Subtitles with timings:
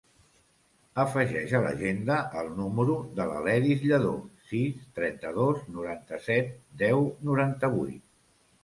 [1.03, 4.17] Afegeix a l'agenda el número de l'Aledis Llado:
[4.53, 6.53] sis, trenta-dos, noranta-set,
[6.87, 8.05] deu, noranta-vuit.